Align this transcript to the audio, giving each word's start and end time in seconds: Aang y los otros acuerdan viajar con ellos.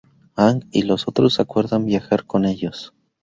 Aang 0.35 0.65
y 0.71 0.81
los 0.81 1.07
otros 1.07 1.39
acuerdan 1.39 1.85
viajar 1.85 2.25
con 2.25 2.45
ellos. 2.45 2.91